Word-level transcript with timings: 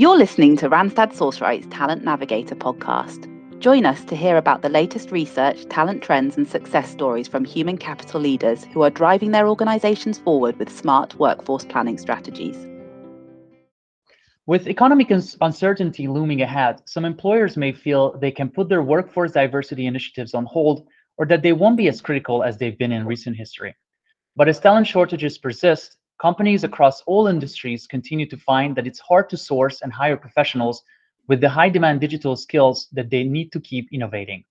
You're 0.00 0.16
listening 0.16 0.56
to 0.56 0.70
Randstad 0.70 1.12
Sourceright's 1.12 1.66
Talent 1.66 2.02
Navigator 2.02 2.54
podcast. 2.54 3.28
Join 3.58 3.84
us 3.84 4.02
to 4.04 4.16
hear 4.16 4.38
about 4.38 4.62
the 4.62 4.70
latest 4.70 5.10
research, 5.10 5.66
talent 5.68 6.02
trends, 6.02 6.38
and 6.38 6.48
success 6.48 6.90
stories 6.90 7.28
from 7.28 7.44
human 7.44 7.76
capital 7.76 8.18
leaders 8.18 8.64
who 8.72 8.80
are 8.80 8.88
driving 8.88 9.32
their 9.32 9.46
organizations 9.46 10.16
forward 10.16 10.58
with 10.58 10.74
smart 10.74 11.16
workforce 11.16 11.66
planning 11.66 11.98
strategies. 11.98 12.56
With 14.46 14.68
economic 14.68 15.10
uncertainty 15.10 16.08
looming 16.08 16.40
ahead, 16.40 16.80
some 16.86 17.04
employers 17.04 17.58
may 17.58 17.72
feel 17.72 18.18
they 18.20 18.30
can 18.30 18.48
put 18.48 18.70
their 18.70 18.82
workforce 18.82 19.32
diversity 19.32 19.84
initiatives 19.84 20.32
on 20.32 20.46
hold 20.46 20.88
or 21.18 21.26
that 21.26 21.42
they 21.42 21.52
won't 21.52 21.76
be 21.76 21.88
as 21.88 22.00
critical 22.00 22.42
as 22.42 22.56
they've 22.56 22.78
been 22.78 22.92
in 22.92 23.04
recent 23.04 23.36
history. 23.36 23.76
But 24.34 24.48
as 24.48 24.60
talent 24.60 24.86
shortages 24.86 25.36
persist, 25.36 25.98
companies 26.20 26.64
across 26.64 27.00
all 27.06 27.28
industries 27.28 27.86
continue 27.86 28.26
to 28.28 28.36
find 28.36 28.76
that 28.76 28.86
it's 28.86 29.00
hard 29.00 29.30
to 29.30 29.36
source 29.36 29.80
and 29.80 29.92
hire 29.92 30.16
professionals 30.16 30.82
with 31.28 31.40
the 31.40 31.48
high 31.48 31.70
demand 31.70 32.00
digital 32.00 32.36
skills 32.36 32.88
that 32.92 33.08
they 33.08 33.24
need 33.24 33.50
to 33.52 33.60
keep 33.60 33.88
innovating, 33.90 34.44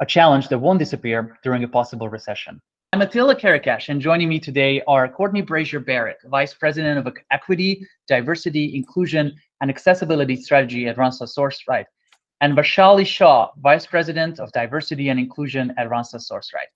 a 0.00 0.06
challenge 0.06 0.48
that 0.48 0.58
won't 0.58 0.78
disappear 0.78 1.38
during 1.44 1.62
a 1.62 1.68
possible 1.68 2.08
recession. 2.08 2.58
I'm 2.92 3.02
Attila 3.02 3.36
Karakash, 3.36 3.90
and 3.90 4.00
joining 4.00 4.28
me 4.30 4.40
today 4.40 4.82
are 4.88 5.06
Courtney 5.08 5.42
Brazier 5.42 5.78
Barrett, 5.78 6.16
Vice 6.24 6.54
President 6.54 7.06
of 7.06 7.14
Equity, 7.30 7.86
Diversity, 8.08 8.74
Inclusion, 8.74 9.34
and 9.60 9.70
Accessibility 9.70 10.36
Strategy 10.36 10.88
at 10.88 10.96
Randstad 10.96 11.28
SourceRight, 11.36 11.84
and 12.40 12.56
Vaishali 12.56 13.06
Shah, 13.06 13.50
Vice 13.58 13.84
President 13.84 14.40
of 14.40 14.50
Diversity 14.52 15.10
and 15.10 15.20
Inclusion 15.20 15.74
at 15.76 15.90
Randstad 15.90 16.26
SourceRight. 16.26 16.72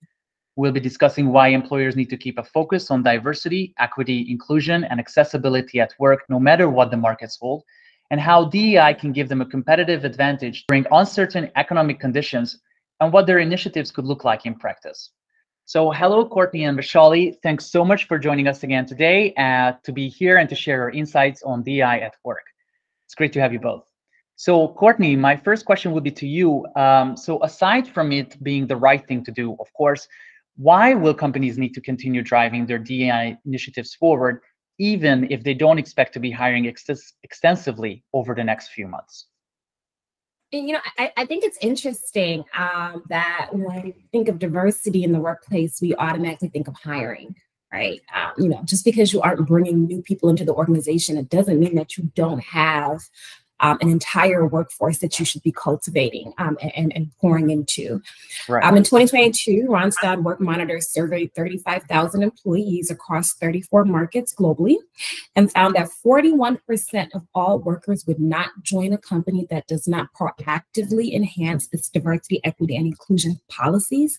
We'll 0.56 0.72
be 0.72 0.80
discussing 0.80 1.32
why 1.32 1.48
employers 1.48 1.96
need 1.96 2.10
to 2.10 2.16
keep 2.16 2.38
a 2.38 2.44
focus 2.44 2.90
on 2.90 3.02
diversity, 3.02 3.74
equity, 3.78 4.26
inclusion, 4.30 4.84
and 4.84 5.00
accessibility 5.00 5.80
at 5.80 5.94
work, 5.98 6.24
no 6.28 6.38
matter 6.38 6.68
what 6.68 6.90
the 6.90 6.96
markets 6.96 7.38
hold, 7.40 7.64
and 8.10 8.20
how 8.20 8.44
DEI 8.44 8.94
can 8.94 9.12
give 9.12 9.28
them 9.28 9.40
a 9.40 9.46
competitive 9.46 10.04
advantage 10.04 10.64
during 10.68 10.86
uncertain 10.92 11.50
economic 11.56 11.98
conditions, 11.98 12.60
and 13.00 13.12
what 13.12 13.26
their 13.26 13.40
initiatives 13.40 13.90
could 13.90 14.04
look 14.04 14.24
like 14.24 14.46
in 14.46 14.54
practice. 14.54 15.10
So 15.64 15.90
hello, 15.90 16.28
Courtney 16.28 16.64
and 16.64 16.78
Vaishali. 16.78 17.36
Thanks 17.42 17.66
so 17.66 17.84
much 17.84 18.06
for 18.06 18.18
joining 18.18 18.46
us 18.46 18.62
again 18.62 18.86
today 18.86 19.32
uh, 19.34 19.72
to 19.82 19.92
be 19.92 20.08
here 20.08 20.36
and 20.36 20.48
to 20.50 20.54
share 20.54 20.76
your 20.76 20.90
insights 20.90 21.42
on 21.42 21.62
DI 21.62 21.80
at 21.80 22.14
work. 22.22 22.44
It's 23.06 23.14
great 23.14 23.32
to 23.32 23.40
have 23.40 23.52
you 23.52 23.58
both. 23.58 23.88
So 24.36 24.68
Courtney, 24.68 25.16
my 25.16 25.36
first 25.36 25.64
question 25.64 25.92
would 25.92 26.04
be 26.04 26.10
to 26.10 26.26
you. 26.26 26.66
Um, 26.76 27.16
so 27.16 27.42
aside 27.42 27.88
from 27.88 28.12
it 28.12 28.42
being 28.42 28.66
the 28.66 28.76
right 28.76 29.06
thing 29.06 29.24
to 29.24 29.32
do, 29.32 29.56
of 29.58 29.72
course, 29.72 30.06
why 30.56 30.94
will 30.94 31.14
companies 31.14 31.58
need 31.58 31.74
to 31.74 31.80
continue 31.80 32.22
driving 32.22 32.66
their 32.66 32.78
DEI 32.78 33.36
initiatives 33.44 33.94
forward, 33.94 34.40
even 34.78 35.30
if 35.30 35.42
they 35.42 35.54
don't 35.54 35.78
expect 35.78 36.14
to 36.14 36.20
be 36.20 36.30
hiring 36.30 36.66
ex 36.68 36.84
extensively 37.22 38.04
over 38.12 38.34
the 38.34 38.44
next 38.44 38.68
few 38.68 38.86
months? 38.86 39.26
you 40.60 40.72
know, 40.72 40.80
I, 40.98 41.12
I, 41.16 41.26
think 41.26 41.44
it's 41.44 41.58
interesting 41.60 42.44
um, 42.56 43.02
that 43.08 43.48
when 43.52 43.82
we 43.82 44.06
think 44.12 44.28
of 44.28 44.38
diversity 44.38 45.02
in 45.02 45.12
the 45.12 45.20
workplace, 45.20 45.80
we 45.80 45.94
automatically 45.96 46.48
think 46.48 46.68
of 46.68 46.76
hiring, 46.76 47.34
right? 47.72 48.00
Um, 48.14 48.32
you 48.38 48.48
know, 48.48 48.60
just 48.64 48.84
because 48.84 49.12
you 49.12 49.20
aren't 49.20 49.46
bringing 49.46 49.86
new 49.86 50.02
people 50.02 50.28
into 50.28 50.44
the 50.44 50.54
organization, 50.54 51.16
it 51.16 51.28
doesn't 51.28 51.58
mean 51.58 51.74
that 51.74 51.96
you 51.96 52.10
don't 52.14 52.40
have 52.40 53.00
um, 53.64 53.78
an 53.80 53.88
entire 53.88 54.46
workforce 54.46 54.98
that 54.98 55.18
you 55.18 55.24
should 55.24 55.42
be 55.42 55.50
cultivating 55.50 56.34
um, 56.36 56.58
and, 56.76 56.94
and, 56.94 57.10
pouring 57.18 57.48
into. 57.48 58.02
Right. 58.46 58.62
Um, 58.62 58.76
in 58.76 58.82
2022, 58.82 59.66
Randstad 59.68 60.22
Work 60.22 60.38
Monitor 60.38 60.82
surveyed 60.82 61.34
35,000 61.34 62.22
employees 62.22 62.90
across 62.90 63.32
34 63.32 63.86
markets 63.86 64.34
globally 64.34 64.76
and 65.34 65.50
found 65.50 65.76
that 65.76 65.88
41% 66.04 67.14
of 67.14 67.22
all 67.34 67.58
workers 67.58 68.06
would 68.06 68.20
not 68.20 68.50
join 68.62 68.92
a 68.92 68.98
company 68.98 69.46
that 69.48 69.66
does 69.66 69.88
not 69.88 70.08
proactively 70.12 71.14
enhance 71.14 71.66
its 71.72 71.88
diversity, 71.88 72.42
equity, 72.44 72.76
and 72.76 72.86
inclusion 72.86 73.40
policies. 73.48 74.18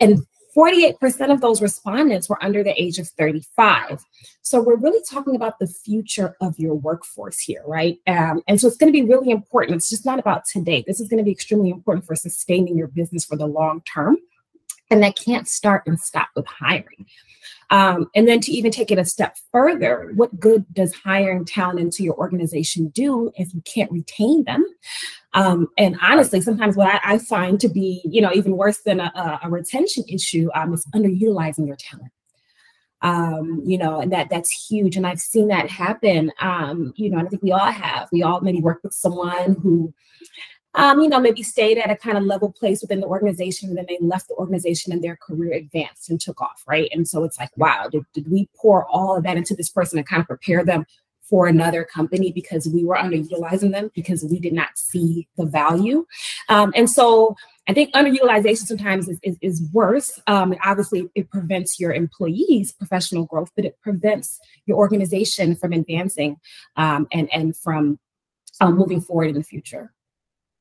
And 0.00 0.26
48% 0.56 1.32
of 1.32 1.40
those 1.40 1.60
respondents 1.60 2.28
were 2.28 2.42
under 2.42 2.62
the 2.62 2.80
age 2.80 2.98
of 2.98 3.08
35. 3.08 4.02
So 4.40 4.62
we're 4.62 4.76
really 4.76 5.02
talking 5.08 5.36
about 5.36 5.58
the 5.58 5.66
future 5.66 6.34
of 6.40 6.58
your 6.58 6.74
workforce 6.74 7.38
here, 7.38 7.62
right? 7.66 7.98
Um, 8.06 8.42
and 8.48 8.60
so 8.60 8.66
it's 8.66 8.76
going 8.76 8.92
to 8.92 8.98
be 8.98 9.06
really 9.06 9.30
important. 9.30 9.76
It's 9.76 9.90
just 9.90 10.06
not 10.06 10.18
about 10.18 10.44
today. 10.46 10.82
This 10.86 11.00
is 11.00 11.08
going 11.08 11.18
to 11.18 11.24
be 11.24 11.32
extremely 11.32 11.70
important 11.70 12.06
for 12.06 12.16
sustaining 12.16 12.78
your 12.78 12.88
business 12.88 13.24
for 13.24 13.36
the 13.36 13.46
long 13.46 13.82
term. 13.82 14.16
And 14.90 15.02
that 15.02 15.16
can't 15.16 15.48
start 15.48 15.82
and 15.86 15.98
stop 15.98 16.28
with 16.36 16.46
hiring. 16.46 17.06
Um, 17.70 18.08
and 18.14 18.28
then 18.28 18.40
to 18.40 18.52
even 18.52 18.70
take 18.70 18.90
it 18.90 18.98
a 18.98 19.04
step 19.04 19.36
further, 19.50 20.12
what 20.14 20.38
good 20.38 20.64
does 20.72 20.94
hiring 20.94 21.44
talent 21.44 21.80
into 21.80 22.04
your 22.04 22.14
organization 22.14 22.88
do 22.88 23.32
if 23.36 23.52
you 23.54 23.62
can't 23.62 23.90
retain 23.90 24.44
them? 24.44 24.64
Um, 25.34 25.68
and 25.76 25.96
honestly, 26.00 26.40
sometimes 26.40 26.76
what 26.76 26.94
I, 26.94 27.14
I, 27.14 27.18
find 27.18 27.60
to 27.60 27.68
be, 27.68 28.00
you 28.04 28.20
know, 28.20 28.32
even 28.32 28.56
worse 28.56 28.78
than 28.78 29.00
a, 29.00 29.40
a 29.42 29.50
retention 29.50 30.04
issue 30.08 30.48
um, 30.54 30.72
is 30.72 30.86
underutilizing 30.94 31.66
your 31.66 31.76
talent. 31.76 32.12
Um, 33.02 33.62
you 33.64 33.76
know, 33.76 34.00
and 34.00 34.10
that 34.12 34.30
that's 34.30 34.50
huge. 34.50 34.96
And 34.96 35.06
I've 35.06 35.20
seen 35.20 35.48
that 35.48 35.68
happen. 35.68 36.32
Um, 36.40 36.94
you 36.96 37.10
know, 37.10 37.18
I 37.18 37.24
think 37.26 37.42
we 37.42 37.52
all 37.52 37.70
have. 37.70 38.08
We 38.10 38.22
all 38.22 38.40
maybe 38.40 38.60
work 38.60 38.80
with 38.82 38.94
someone 38.94 39.56
who 39.62 39.92
um, 40.76 41.00
you 41.00 41.08
know, 41.08 41.18
maybe 41.18 41.42
stayed 41.42 41.78
at 41.78 41.90
a 41.90 41.96
kind 41.96 42.18
of 42.18 42.24
level 42.24 42.52
place 42.52 42.82
within 42.82 43.00
the 43.00 43.06
organization 43.06 43.70
and 43.70 43.78
then 43.78 43.86
they 43.88 43.98
left 44.00 44.28
the 44.28 44.34
organization 44.34 44.92
and 44.92 45.02
their 45.02 45.16
career 45.16 45.54
advanced 45.54 46.10
and 46.10 46.20
took 46.20 46.40
off, 46.40 46.62
right? 46.68 46.88
And 46.92 47.08
so 47.08 47.24
it's 47.24 47.38
like, 47.38 47.50
wow, 47.56 47.88
did, 47.90 48.04
did 48.12 48.30
we 48.30 48.48
pour 48.54 48.86
all 48.86 49.16
of 49.16 49.24
that 49.24 49.36
into 49.36 49.54
this 49.54 49.70
person 49.70 49.98
and 49.98 50.06
kind 50.06 50.20
of 50.20 50.28
prepare 50.28 50.64
them 50.64 50.84
for 51.22 51.48
another 51.48 51.82
company 51.82 52.30
because 52.30 52.68
we 52.68 52.84
were 52.84 52.94
underutilizing 52.94 53.72
them 53.72 53.90
because 53.94 54.22
we 54.22 54.38
did 54.38 54.52
not 54.52 54.76
see 54.76 55.26
the 55.36 55.46
value? 55.46 56.06
Um, 56.48 56.72
and 56.76 56.88
so 56.88 57.36
I 57.68 57.72
think 57.72 57.92
underutilization 57.94 58.66
sometimes 58.66 59.08
is, 59.08 59.18
is, 59.22 59.36
is 59.40 59.62
worse. 59.72 60.20
Um, 60.26 60.54
obviously, 60.62 61.08
it 61.14 61.30
prevents 61.30 61.80
your 61.80 61.92
employees' 61.92 62.70
professional 62.72 63.24
growth, 63.24 63.50
but 63.56 63.64
it 63.64 63.76
prevents 63.82 64.38
your 64.66 64.76
organization 64.76 65.56
from 65.56 65.72
advancing 65.72 66.36
um, 66.76 67.08
and, 67.12 67.32
and 67.32 67.56
from 67.56 67.98
um, 68.60 68.76
moving 68.76 69.00
forward 69.00 69.28
in 69.30 69.34
the 69.34 69.42
future. 69.42 69.92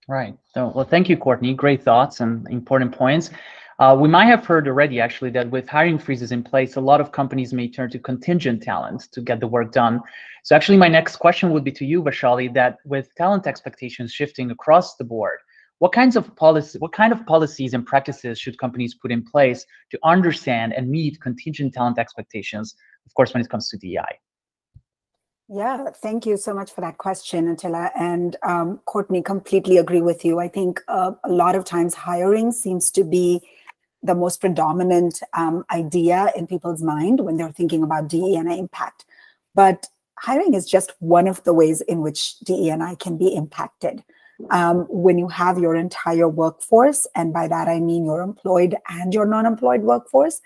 Right. 0.07 0.38
So, 0.53 0.71
well, 0.75 0.85
thank 0.85 1.09
you, 1.09 1.17
Courtney. 1.17 1.53
Great 1.53 1.83
thoughts 1.83 2.19
and 2.19 2.47
important 2.49 2.91
points. 2.91 3.31
Uh, 3.79 3.97
we 3.99 4.07
might 4.07 4.25
have 4.25 4.45
heard 4.45 4.67
already, 4.67 5.01
actually, 5.01 5.31
that 5.31 5.49
with 5.49 5.67
hiring 5.67 5.97
freezes 5.97 6.31
in 6.31 6.43
place, 6.43 6.75
a 6.75 6.81
lot 6.81 7.01
of 7.01 7.11
companies 7.11 7.53
may 7.53 7.67
turn 7.67 7.89
to 7.89 7.99
contingent 7.99 8.63
talent 8.63 9.11
to 9.11 9.19
get 9.19 9.39
the 9.39 9.47
work 9.47 9.71
done. 9.71 9.99
So, 10.44 10.55
actually, 10.55 10.77
my 10.77 10.88
next 10.88 11.17
question 11.17 11.49
would 11.51 11.63
be 11.63 11.71
to 11.73 11.85
you, 11.85 12.03
Vaishali, 12.03 12.53
that 12.53 12.77
with 12.85 13.13
talent 13.15 13.47
expectations 13.47 14.13
shifting 14.13 14.51
across 14.51 14.95
the 14.95 15.03
board, 15.03 15.39
what 15.79 15.91
kinds 15.91 16.15
of 16.15 16.33
policy, 16.35 16.77
what 16.79 16.94
kind 16.94 17.11
of 17.11 17.25
policies 17.25 17.73
and 17.73 17.85
practices 17.85 18.39
should 18.39 18.57
companies 18.59 18.94
put 18.94 19.11
in 19.11 19.23
place 19.23 19.65
to 19.89 19.99
understand 20.03 20.73
and 20.73 20.89
meet 20.89 21.19
contingent 21.19 21.73
talent 21.73 21.97
expectations? 21.97 22.75
Of 23.05 23.13
course, 23.15 23.33
when 23.33 23.41
it 23.41 23.49
comes 23.49 23.69
to 23.69 23.77
DEI. 23.77 24.19
Yeah, 25.47 25.91
thank 25.91 26.25
you 26.25 26.38
so 26.38 26.56
much 26.56 26.72
for 26.72 26.81
that 26.81 26.97
question, 26.97 27.47
Attila. 27.47 27.91
And 27.95 28.35
um, 28.41 28.79
Courtney, 28.85 29.22
completely 29.22 29.78
agree 29.78 30.01
with 30.01 30.25
you. 30.25 30.39
I 30.39 30.47
think 30.47 30.81
uh, 30.88 31.11
a 31.23 31.31
lot 31.31 31.56
of 31.56 31.66
times 31.66 31.94
hiring 31.94 32.51
seems 32.51 32.89
to 32.91 33.03
be 33.03 33.41
the 34.01 34.16
most 34.16 34.41
predominant 34.41 35.22
um, 35.33 35.63
idea 35.72 36.31
in 36.35 36.47
people's 36.47 36.81
mind 36.81 37.19
when 37.22 37.38
they're 37.38 37.51
thinking 37.51 37.83
about 37.83 38.07
DE 38.07 38.35
and 38.35 38.50
I 38.50 38.56
impact. 38.56 39.06
But 39.53 39.88
hiring 40.17 40.56
is 40.56 40.66
just 40.67 40.94
one 41.00 41.28
of 41.28 41.44
the 41.44 41.53
ways 41.53 41.81
in 41.81 42.01
which 42.01 42.39
DE 42.39 42.69
and 42.69 42.81
I 42.81 42.95
can 42.95 43.16
be 43.16 43.35
impacted. 43.35 44.03
Um, 44.50 44.88
when 44.89 45.17
you 45.17 45.27
have 45.27 45.59
your 45.59 45.75
entire 45.75 46.27
workforce, 46.27 47.07
and 47.16 47.31
by 47.31 47.47
that 47.47 47.67
I 47.67 47.79
mean 47.79 48.03
your 48.03 48.22
employed 48.22 48.75
and 48.89 49.13
your 49.13 49.25
non 49.25 49.45
employed 49.45 49.81
workforce, 49.81 50.41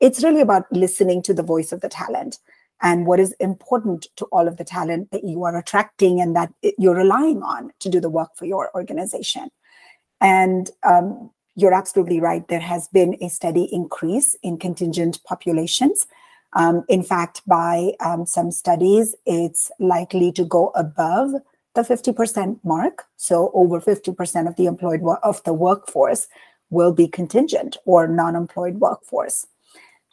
it's 0.00 0.24
really 0.24 0.40
about 0.40 0.64
listening 0.72 1.22
to 1.22 1.34
the 1.34 1.42
voice 1.42 1.72
of 1.72 1.82
the 1.82 1.88
talent 1.90 2.38
and 2.82 3.06
what 3.06 3.20
is 3.20 3.32
important 3.32 4.06
to 4.16 4.24
all 4.26 4.48
of 4.48 4.56
the 4.56 4.64
talent 4.64 5.10
that 5.10 5.24
you 5.24 5.44
are 5.44 5.56
attracting 5.56 6.20
and 6.20 6.34
that 6.34 6.52
you're 6.78 6.94
relying 6.94 7.42
on 7.42 7.72
to 7.80 7.88
do 7.88 8.00
the 8.00 8.08
work 8.08 8.30
for 8.36 8.46
your 8.46 8.74
organization. 8.74 9.50
And 10.20 10.70
um, 10.82 11.30
you're 11.56 11.74
absolutely 11.74 12.20
right. 12.20 12.46
There 12.48 12.60
has 12.60 12.88
been 12.88 13.16
a 13.20 13.28
steady 13.28 13.68
increase 13.72 14.36
in 14.42 14.58
contingent 14.58 15.22
populations. 15.24 16.06
Um, 16.54 16.84
in 16.88 17.02
fact, 17.02 17.42
by 17.46 17.92
um, 18.00 18.26
some 18.26 18.50
studies, 18.50 19.14
it's 19.26 19.70
likely 19.78 20.32
to 20.32 20.44
go 20.44 20.68
above 20.74 21.32
the 21.74 21.82
50% 21.82 22.58
mark. 22.64 23.04
So 23.16 23.50
over 23.54 23.80
50% 23.80 24.48
of 24.48 24.56
the 24.56 24.66
employed 24.66 25.02
of 25.22 25.42
the 25.44 25.54
workforce 25.54 26.28
will 26.70 26.92
be 26.92 27.08
contingent 27.08 27.76
or 27.84 28.08
non-employed 28.08 28.76
workforce. 28.76 29.46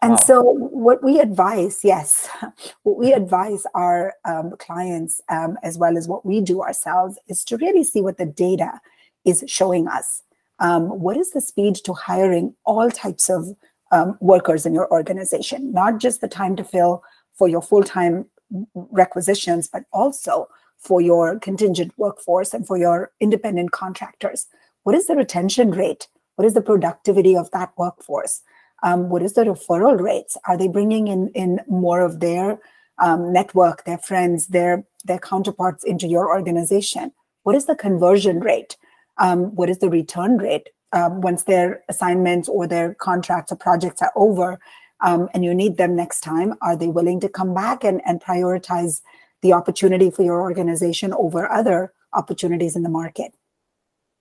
And 0.01 0.11
wow. 0.11 0.17
so, 0.17 0.41
what 0.44 1.03
we 1.03 1.19
advise, 1.19 1.79
yes, 1.83 2.29
what 2.83 2.97
we 2.97 3.13
advise 3.13 3.65
our 3.73 4.13
um, 4.25 4.53
clients, 4.59 5.21
um, 5.29 5.57
as 5.63 5.77
well 5.77 5.97
as 5.97 6.07
what 6.07 6.25
we 6.25 6.39
do 6.39 6.61
ourselves, 6.61 7.17
is 7.27 7.44
to 7.45 7.57
really 7.57 7.83
see 7.83 8.01
what 8.01 8.17
the 8.17 8.25
data 8.25 8.79
is 9.25 9.44
showing 9.47 9.88
us. 9.88 10.21
Um, 10.59 10.99
what 10.99 11.17
is 11.17 11.31
the 11.31 11.41
speed 11.41 11.75
to 11.83 11.94
hiring 11.94 12.55
all 12.65 12.89
types 12.91 13.29
of 13.29 13.55
um, 13.91 14.17
workers 14.21 14.65
in 14.65 14.73
your 14.73 14.91
organization? 14.91 15.71
Not 15.71 16.00
just 16.00 16.21
the 16.21 16.27
time 16.27 16.55
to 16.57 16.63
fill 16.63 17.03
for 17.33 17.47
your 17.47 17.61
full 17.61 17.83
time 17.83 18.25
requisitions, 18.73 19.67
but 19.67 19.83
also 19.93 20.47
for 20.77 21.01
your 21.01 21.39
contingent 21.39 21.91
workforce 21.97 22.53
and 22.53 22.65
for 22.65 22.77
your 22.77 23.11
independent 23.19 23.71
contractors? 23.71 24.47
What 24.83 24.95
is 24.95 25.07
the 25.07 25.15
retention 25.15 25.71
rate? 25.71 26.07
What 26.35 26.45
is 26.45 26.53
the 26.53 26.61
productivity 26.61 27.35
of 27.35 27.51
that 27.51 27.71
workforce? 27.77 28.41
Um, 28.88 29.10
what 29.10 29.22
is 29.22 29.34
the 29.34 29.44
referral 29.44 30.00
rates? 30.00 30.38
Are 30.48 30.57
they 30.57 30.69
bringing 30.69 31.10
in, 31.10 31.28
in 31.30 31.60
more 31.68 32.00
of 32.00 32.22
their 32.22 32.57
um, 33.00 33.34
network, 33.34 33.84
their 33.84 33.98
friends, 33.98 34.48
their, 34.48 34.86
their 35.04 35.19
counterparts 35.19 35.84
into 35.84 36.07
your 36.07 36.30
organization? 36.30 37.12
What 37.44 37.56
is 37.57 37.66
the 37.66 37.75
conversion 37.75 38.39
rate? 38.39 38.78
Um, 39.18 39.54
what 39.56 39.69
is 39.69 39.80
the 39.80 39.89
return 39.89 40.38
rate 40.38 40.69
um, 40.94 41.19
once 41.19 41.44
their 41.44 41.84
assignments 41.89 42.48
or 42.48 42.66
their 42.66 42.94
contracts 42.94 43.51
or 43.51 43.57
projects 43.57 44.01
are 44.01 44.13
over 44.16 44.57
um, 45.01 45.28
and 45.34 45.44
you 45.44 45.54
need 45.54 45.75
them 45.75 45.94
next 45.94 46.22
time? 46.22 46.54
Are 46.62 46.78
they 46.78 46.88
willing 46.88 47.19
to 47.19 47.30
come 47.30 47.54
back 47.54 47.84
and, 47.84 48.01
and 48.06 48.22
prioritize 48.22 49.01
the 49.42 49.51
opportunity 49.51 50.10
for 50.10 50.24
your 50.24 50.39
organization 50.39 51.12
over 51.13 51.51
other 51.51 51.92
opportunities 52.13 52.78
in 52.78 52.84
the 52.84 52.89
market? 53.01 53.34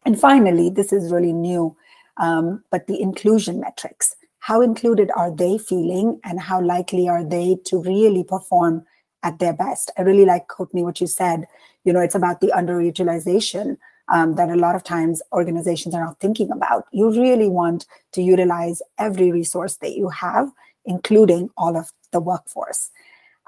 And 0.05 0.19
finally, 0.19 0.71
this 0.71 0.93
is 0.93 1.13
really 1.13 1.33
new, 1.33 1.77
um, 2.17 2.65
but 2.73 2.89
the 2.89 3.01
inclusion 3.01 3.61
metrics. 3.61 4.17
How 4.46 4.60
included 4.60 5.10
are 5.16 5.32
they 5.32 5.58
feeling 5.58 6.20
and 6.22 6.38
how 6.38 6.62
likely 6.62 7.08
are 7.08 7.25
they 7.25 7.56
to 7.64 7.82
really 7.82 8.22
perform 8.22 8.84
at 9.25 9.40
their 9.40 9.52
best? 9.52 9.90
I 9.98 10.02
really 10.02 10.25
like, 10.25 10.46
Courtney, 10.46 10.84
what 10.84 11.00
you 11.00 11.08
said. 11.08 11.48
You 11.82 11.93
know, 11.93 11.98
it's 11.98 12.14
about 12.14 12.40
the 12.40 12.52
underutilization 12.54 13.76
um, 14.08 14.37
that 14.37 14.48
a 14.48 14.54
lot 14.54 14.76
of 14.76 14.84
times 14.84 15.20
organizations 15.32 15.96
are 15.96 16.04
not 16.04 16.20
thinking 16.20 16.52
about. 16.52 16.84
You 16.93 17.10
really 17.10 17.48
want 17.48 17.87
to 18.12 18.22
utilize 18.22 18.82
every 18.98 19.32
resource 19.32 19.78
that 19.78 19.96
you 19.96 20.10
have, 20.10 20.52
including 20.84 21.50
all 21.56 21.76
of 21.76 21.90
the 22.12 22.20
workforce. 22.20 22.90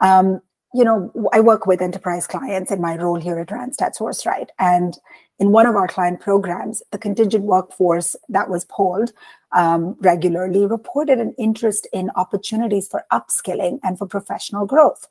Um, 0.00 0.40
you 0.74 0.82
know, 0.82 1.12
I 1.32 1.38
work 1.38 1.64
with 1.68 1.80
enterprise 1.80 2.26
clients 2.26 2.72
in 2.72 2.80
my 2.80 2.96
role 2.96 3.20
here 3.20 3.38
at 3.38 3.50
Randstad 3.50 3.96
SourceRight. 3.96 4.48
And 4.58 4.98
in 5.38 5.52
one 5.52 5.66
of 5.66 5.76
our 5.76 5.86
client 5.86 6.20
programs, 6.20 6.82
the 6.90 6.98
contingent 6.98 7.44
workforce 7.44 8.16
that 8.28 8.50
was 8.50 8.64
polled 8.64 9.12
um, 9.52 9.96
regularly 10.00 10.66
reported 10.66 11.18
an 11.20 11.34
interest 11.38 11.86
in 11.92 12.10
opportunities 12.16 12.88
for 12.88 13.04
upskilling 13.12 13.78
and 13.82 13.98
for 13.98 14.06
professional 14.06 14.66
growth. 14.66 15.06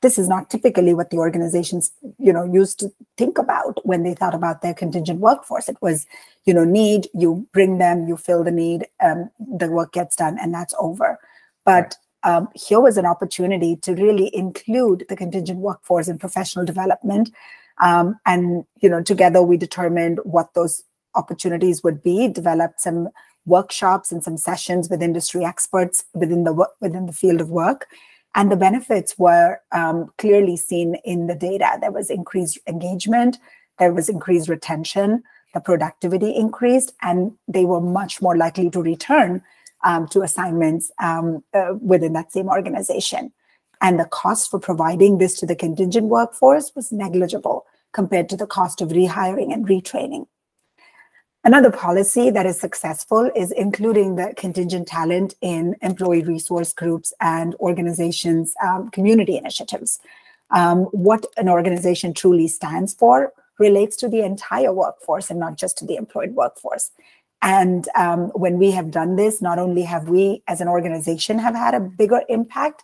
This 0.00 0.18
is 0.18 0.28
not 0.28 0.50
typically 0.50 0.94
what 0.94 1.10
the 1.10 1.16
organizations 1.16 1.90
you 2.18 2.32
know 2.32 2.44
used 2.44 2.78
to 2.80 2.92
think 3.16 3.38
about 3.38 3.80
when 3.84 4.02
they 4.02 4.14
thought 4.14 4.34
about 4.34 4.60
their 4.60 4.74
contingent 4.74 5.18
workforce. 5.18 5.68
It 5.68 5.78
was 5.80 6.06
you 6.44 6.52
know 6.52 6.64
need 6.64 7.08
you 7.14 7.46
bring 7.52 7.78
them 7.78 8.06
you 8.06 8.16
fill 8.16 8.44
the 8.44 8.50
need 8.50 8.86
um, 9.02 9.30
the 9.38 9.70
work 9.70 9.92
gets 9.92 10.14
done 10.14 10.38
and 10.40 10.52
that's 10.52 10.74
over. 10.78 11.18
But 11.64 11.96
um, 12.22 12.48
here 12.54 12.80
was 12.80 12.96
an 12.96 13.06
opportunity 13.06 13.76
to 13.76 13.94
really 13.94 14.34
include 14.34 15.06
the 15.08 15.16
contingent 15.16 15.60
workforce 15.60 16.08
in 16.08 16.18
professional 16.18 16.64
development 16.64 17.30
um, 17.80 18.18
and 18.26 18.64
you 18.80 18.88
know 18.88 19.02
together 19.02 19.42
we 19.42 19.56
determined 19.56 20.20
what 20.24 20.54
those 20.54 20.82
opportunities 21.14 21.82
would 21.82 22.02
be 22.02 22.28
developed 22.28 22.80
some 22.80 23.08
workshops 23.46 24.10
and 24.10 24.24
some 24.24 24.36
sessions 24.36 24.88
with 24.88 25.02
industry 25.02 25.44
experts 25.44 26.04
within 26.14 26.44
the 26.44 26.68
within 26.80 27.06
the 27.06 27.12
field 27.12 27.40
of 27.40 27.50
work 27.50 27.86
and 28.34 28.50
the 28.50 28.56
benefits 28.56 29.16
were 29.18 29.60
um, 29.72 30.12
clearly 30.18 30.56
seen 30.56 30.96
in 31.04 31.28
the 31.28 31.34
data. 31.34 31.78
There 31.80 31.92
was 31.92 32.10
increased 32.10 32.58
engagement, 32.66 33.38
there 33.78 33.92
was 33.92 34.08
increased 34.08 34.48
retention, 34.48 35.22
the 35.52 35.60
productivity 35.60 36.34
increased, 36.34 36.92
and 37.02 37.32
they 37.46 37.64
were 37.64 37.80
much 37.80 38.20
more 38.20 38.36
likely 38.36 38.70
to 38.70 38.82
return 38.82 39.42
um, 39.84 40.08
to 40.08 40.22
assignments 40.22 40.90
um, 41.00 41.44
uh, 41.54 41.74
within 41.80 42.12
that 42.14 42.32
same 42.32 42.48
organization. 42.48 43.32
And 43.80 43.98
the 43.98 44.06
cost 44.06 44.50
for 44.50 44.58
providing 44.58 45.18
this 45.18 45.34
to 45.40 45.46
the 45.46 45.56
contingent 45.56 46.06
workforce 46.06 46.72
was 46.74 46.92
negligible 46.92 47.66
compared 47.92 48.28
to 48.28 48.36
the 48.36 48.46
cost 48.46 48.80
of 48.80 48.88
rehiring 48.88 49.52
and 49.52 49.66
retraining. 49.66 50.26
Another 51.46 51.70
policy 51.70 52.30
that 52.30 52.46
is 52.46 52.58
successful 52.58 53.30
is 53.36 53.52
including 53.52 54.16
the 54.16 54.32
contingent 54.34 54.88
talent 54.88 55.34
in 55.42 55.76
employee 55.82 56.22
resource 56.22 56.72
groups 56.72 57.12
and 57.20 57.54
organizations' 57.56 58.54
um, 58.64 58.90
community 58.90 59.36
initiatives. 59.36 60.00
Um, 60.50 60.84
what 60.84 61.26
an 61.36 61.50
organization 61.50 62.14
truly 62.14 62.48
stands 62.48 62.94
for 62.94 63.32
relates 63.58 63.94
to 63.96 64.08
the 64.08 64.22
entire 64.22 64.72
workforce 64.72 65.30
and 65.30 65.38
not 65.38 65.56
just 65.56 65.76
to 65.78 65.86
the 65.86 65.96
employed 65.96 66.34
workforce. 66.34 66.90
And 67.42 67.88
um, 67.94 68.28
when 68.28 68.58
we 68.58 68.70
have 68.70 68.90
done 68.90 69.16
this, 69.16 69.42
not 69.42 69.58
only 69.58 69.82
have 69.82 70.08
we 70.08 70.42
as 70.48 70.62
an 70.62 70.68
organization 70.68 71.38
have 71.38 71.54
had 71.54 71.74
a 71.74 71.80
bigger 71.80 72.22
impact, 72.30 72.82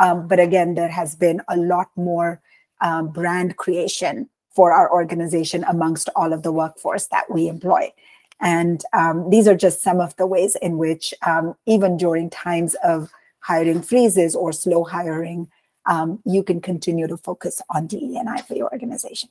um, 0.00 0.28
but 0.28 0.40
again, 0.40 0.74
there 0.74 0.88
has 0.88 1.14
been 1.14 1.40
a 1.48 1.56
lot 1.56 1.90
more 1.96 2.40
um, 2.80 3.08
brand 3.08 3.56
creation 3.56 4.28
for 4.54 4.72
our 4.72 4.92
organization 4.92 5.64
amongst 5.64 6.08
all 6.16 6.32
of 6.32 6.42
the 6.42 6.52
workforce 6.52 7.06
that 7.06 7.24
we 7.30 7.48
employ. 7.48 7.92
And 8.40 8.82
um, 8.92 9.30
these 9.30 9.46
are 9.46 9.56
just 9.56 9.82
some 9.82 10.00
of 10.00 10.16
the 10.16 10.26
ways 10.26 10.56
in 10.56 10.76
which, 10.76 11.14
um, 11.26 11.54
even 11.66 11.96
during 11.96 12.28
times 12.28 12.74
of 12.82 13.10
hiring 13.40 13.82
freezes 13.82 14.34
or 14.34 14.52
slow 14.52 14.84
hiring, 14.84 15.48
um, 15.86 16.20
you 16.24 16.42
can 16.42 16.60
continue 16.60 17.06
to 17.06 17.16
focus 17.16 17.60
on 17.70 17.86
DE&I 17.86 18.42
for 18.42 18.54
your 18.54 18.70
organization. 18.72 19.30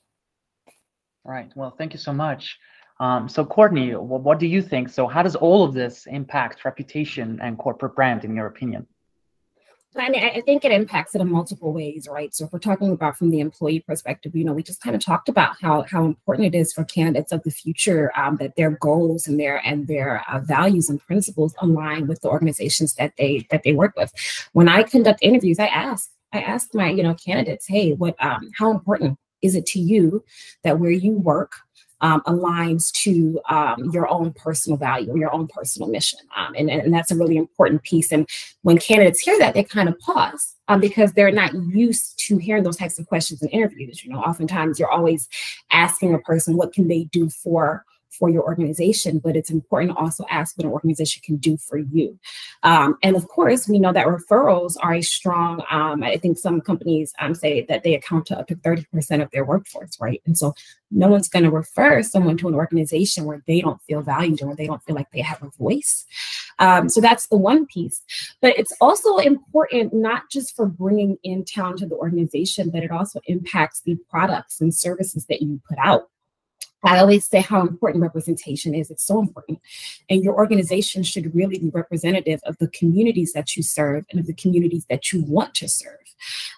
Right. 1.24 1.52
Well, 1.56 1.72
thank 1.78 1.94
you 1.94 2.00
so 2.00 2.14
much. 2.14 2.58
Um, 3.00 3.28
so, 3.28 3.44
Courtney, 3.44 3.92
what 3.94 4.40
do 4.40 4.48
you 4.48 4.62
think? 4.62 4.90
So, 4.90 5.08
how 5.08 5.24
does 5.24 5.36
all 5.36 5.64
of 5.64 5.74
this 5.74 6.06
impact 6.06 6.66
reputation 6.66 7.40
and 7.42 7.58
corporate 7.58 7.96
brand, 7.96 8.24
in 8.24 8.36
your 8.36 8.48
opinion? 8.48 8.86
I 9.98 10.10
mean, 10.10 10.24
I 10.24 10.40
think 10.42 10.64
it 10.64 10.72
impacts 10.72 11.16
it 11.16 11.22
in 11.22 11.30
multiple 11.30 11.74
ways, 11.74 12.08
right? 12.10 12.34
So 12.34 12.46
if 12.46 12.54
we're 12.54 12.60
talking 12.60 12.92
about 12.92 13.18
from 13.18 13.30
the 13.30 13.42
employee 13.42 13.82
perspective, 13.82 14.34
you 14.34 14.46
know, 14.46 14.54
we 14.54 14.64
just 14.64 14.82
kind 14.82 14.96
of 14.96 15.04
talked 15.04 15.28
about 15.28 15.60
how 15.62 15.82
how 15.84 16.06
important 16.06 16.54
it 16.54 16.58
is 16.58 16.72
for 16.72 16.86
candidates 16.86 17.34
of 17.34 17.44
the 17.44 17.52
future 17.52 18.12
um, 18.16 18.38
that 18.38 18.56
their 18.56 18.72
goals 18.72 19.28
and 19.28 19.38
their 19.38 19.58
and 19.66 19.88
their 19.88 20.24
uh, 20.32 20.40
values 20.40 20.90
and 20.90 21.02
principles 21.02 21.54
align 21.60 22.08
with 22.08 22.22
the 22.22 22.30
organizations 22.30 22.94
that 22.94 23.14
they 23.18 23.46
that 23.52 23.64
they 23.64 23.74
work 23.74 23.94
with. 23.98 24.14
When 24.54 24.70
I 24.70 24.84
conduct 24.84 25.20
interviews, 25.22 25.60
I 25.60 25.68
ask 25.68 26.10
I 26.32 26.42
ask 26.42 26.74
my 26.74 26.90
you 26.90 27.04
know 27.04 27.16
candidates, 27.16 27.68
hey, 27.68 27.92
what 27.92 28.16
um, 28.24 28.50
how 28.58 28.72
important 28.72 29.18
is 29.42 29.56
it 29.56 29.66
to 29.66 29.80
you 29.80 30.24
that 30.64 30.80
where 30.80 30.92
you 30.92 31.18
work 31.18 31.54
um, 32.02 32.22
aligns 32.22 32.92
to 32.92 33.40
um, 33.50 33.90
your 33.94 34.08
own 34.10 34.34
personal 34.34 34.78
value, 34.78 35.18
your 35.18 35.34
own 35.34 35.48
personal 35.48 35.88
mission. 35.88 36.20
Um, 36.36 36.54
and, 36.58 36.70
and 36.70 36.94
that's 36.94 37.12
a 37.12 37.16
really 37.16 37.38
important 37.38 37.84
piece. 37.84 38.12
And 38.12 38.28
when 38.64 38.78
candidates 38.78 39.20
hear 39.20 39.38
that, 39.40 39.54
they 39.54 39.64
kind 39.64 39.88
of 39.88 39.98
pause 40.00 40.56
um, 40.68 40.82
because 40.82 41.14
they're 41.14 41.32
not 41.32 41.54
used 41.54 42.20
to 42.28 42.38
hearing 42.38 42.64
those 42.64 42.78
types 42.78 43.00
of 43.00 43.08
questions 43.08 43.42
in 43.42 43.50
interviews. 43.50 44.04
You 44.04 44.12
know, 44.12 44.20
oftentimes 44.20 44.80
you're 44.80 44.92
always 44.92 45.28
asking 45.72 46.14
a 46.14 46.20
person, 46.20 46.58
what 46.58 46.74
can 46.74 46.88
they 46.88 47.06
do 47.06 47.30
for 47.30 47.86
for 48.12 48.30
your 48.30 48.44
organization, 48.44 49.20
but 49.20 49.36
it's 49.36 49.50
important 49.50 49.92
to 49.92 49.98
also 49.98 50.26
ask 50.30 50.58
what 50.58 50.66
an 50.66 50.72
organization 50.72 51.22
can 51.24 51.38
do 51.38 51.58
for 51.58 51.78
you. 51.78 52.20
Um, 52.64 52.98
and 53.04 53.16
of 53.16 53.28
course, 53.28 53.68
we 53.68 53.80
know 53.80 53.94
that 53.94 54.08
referrals 54.08 54.76
are 54.82 54.96
a 54.96 55.02
strong, 55.02 55.64
um, 55.72 56.04
I 56.04 56.18
think 56.18 56.38
some 56.38 56.62
companies 56.62 57.14
um, 57.20 57.34
say 57.34 57.66
that 57.66 57.84
they 57.84 57.96
account 57.96 58.26
to 58.28 58.40
up 58.40 58.48
to 58.48 58.56
30% 58.56 59.22
of 59.22 59.32
their 59.32 59.46
workforce, 59.46 59.98
right? 60.00 60.22
And 60.26 60.38
so 60.38 60.54
no 60.92 61.08
one's 61.08 61.30
going 61.30 61.46
to 61.46 61.52
refer 61.52 62.04
someone 62.04 62.38
to 62.38 62.48
an 62.48 62.54
organization 62.56 63.26
where 63.26 63.42
they 63.48 63.62
don't 63.62 63.82
feel 63.84 64.02
valued 64.02 64.42
or 64.42 64.48
where 64.48 64.56
they 64.56 64.68
don't 64.68 64.84
feel 64.84 64.96
like 64.96 65.12
they 65.12 65.22
have 65.22 65.42
a 65.42 65.50
voice. 65.58 66.06
Um, 66.60 66.90
so 66.90 67.00
that's 67.00 67.28
the 67.28 67.38
one 67.38 67.66
piece. 67.66 68.02
But 68.42 68.58
it's 68.58 68.74
also 68.82 69.18
important 69.18 69.94
not 69.94 70.30
just 70.30 70.56
for 70.56 70.66
bringing 70.66 71.18
in 71.24 71.46
talent 71.46 71.80
to 71.80 71.88
the 71.88 71.96
organization, 71.96 72.70
but 72.70 72.84
it 72.84 72.92
also 72.92 73.22
impacts 73.26 73.82
the 73.82 73.98
products 74.10 74.60
and 74.60 74.74
services 74.74 75.26
that 75.28 75.42
you 75.42 75.62
put 75.68 75.78
out. 75.80 76.10
I 76.84 77.00
always 77.00 77.26
say 77.26 77.42
how 77.42 77.62
important 77.62 78.02
representation 78.02 78.74
is. 78.74 78.90
It's 78.90 79.06
so 79.06 79.20
important. 79.20 79.60
And 80.10 80.24
your 80.24 80.36
organization 80.36 81.04
should 81.04 81.34
really 81.36 81.60
be 81.60 81.70
representative 81.70 82.42
of 82.46 82.58
the 82.58 82.70
communities 82.70 83.34
that 83.34 83.56
you 83.56 83.64
serve 83.64 84.06
and 84.10 84.20
of 84.20 84.28
the 84.28 84.34
communities 84.34 84.86
that 84.90 85.12
you 85.12 85.24
want 85.24 85.54
to 85.56 85.68
serve. 85.68 85.98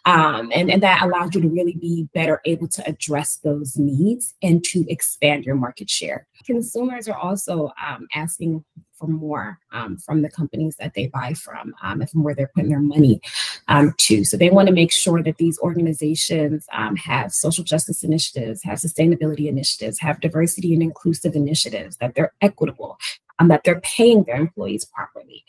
Um, 0.06 0.52
and, 0.54 0.70
and 0.70 0.84
that 0.84 1.02
allows 1.02 1.36
you 1.36 1.42
to 1.42 1.50
really 1.50 1.76
be 1.76 2.08
better 2.14 2.42
able 2.46 2.68
to 2.70 2.88
address 2.88 3.38
those 3.38 3.78
needs 3.78 4.34
and 4.42 4.64
to 4.66 4.86
expand 4.90 5.46
your 5.46 5.56
market 5.56 5.90
share. 5.90 6.28
Consumers 6.46 7.08
are 7.08 7.18
also 7.18 7.72
um, 7.86 8.08
asking 8.14 8.64
for 9.04 9.12
more 9.12 9.60
um, 9.74 9.98
from 9.98 10.22
the 10.22 10.30
companies 10.30 10.78
that 10.78 10.94
they 10.94 11.08
buy 11.08 11.34
from 11.34 11.76
um, 11.84 12.00
and 12.00 12.10
from 12.10 12.24
where 12.24 12.34
they're 12.34 12.52
putting 12.56 12.70
their 12.70 12.80
money 12.80 13.20
um, 13.68 13.94
to. 13.98 14.24
So 14.24 14.38
they 14.38 14.50
want 14.50 14.70
to 14.70 14.74
make 14.74 14.94
sure 14.94 15.22
that 15.22 15.38
these 15.38 15.60
organizations 15.60 16.66
um, 16.72 16.96
have 16.96 17.34
social 17.34 17.66
justice 17.66 18.04
initiatives, 18.04 18.64
have 18.64 18.80
sustainability 18.80 19.48
initiatives, 19.48 20.00
have 20.00 20.22
diversity 20.22 20.74
and 20.74 20.82
inclusive 20.82 21.36
initiatives, 21.36 21.98
that 21.98 22.16
they're 22.16 22.34
equitable, 22.42 22.98
um, 23.40 23.50
that 23.50 23.66
they're 23.66 23.82
paying 23.82 24.24
their 24.24 24.38
employees 24.38 24.86
properly. 24.86 25.44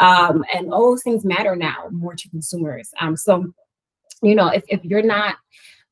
Um, 0.00 0.44
and 0.52 0.70
all 0.70 0.90
those 0.90 1.02
things 1.02 1.24
matter 1.24 1.56
now 1.56 1.88
more 1.90 2.14
to 2.14 2.28
consumers. 2.28 2.90
Um, 3.00 3.16
so, 3.16 3.52
you 4.22 4.34
know, 4.34 4.48
if, 4.48 4.64
if 4.68 4.84
you're 4.84 5.02
not 5.02 5.36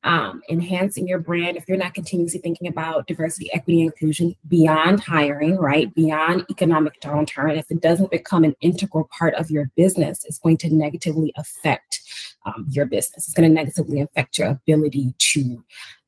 um, 0.03 0.41
enhancing 0.49 1.07
your 1.07 1.19
brand, 1.19 1.57
if 1.57 1.65
you're 1.67 1.77
not 1.77 1.93
continuously 1.93 2.39
thinking 2.39 2.67
about 2.67 3.07
diversity, 3.07 3.51
equity, 3.53 3.81
inclusion 3.81 4.35
beyond 4.47 4.99
hiring, 4.99 5.57
right, 5.57 5.93
beyond 5.95 6.45
economic 6.49 6.99
downturn, 7.01 7.57
if 7.57 7.69
it 7.69 7.81
doesn't 7.81 8.11
become 8.11 8.43
an 8.43 8.55
integral 8.61 9.09
part 9.17 9.33
of 9.35 9.49
your 9.49 9.71
business, 9.75 10.23
it's 10.25 10.39
going 10.39 10.57
to 10.57 10.73
negatively 10.73 11.33
affect 11.35 12.01
um, 12.45 12.65
your 12.69 12.85
business. 12.85 13.27
It's 13.27 13.33
going 13.33 13.49
to 13.49 13.53
negatively 13.53 13.99
affect 14.01 14.37
your 14.37 14.49
ability 14.49 15.13
to 15.17 15.63